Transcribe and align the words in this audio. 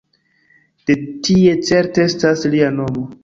De 0.91 0.95
tie 1.27 1.53
certe 1.69 2.05
estas 2.13 2.47
lia 2.55 2.73
nomo. 2.79 3.05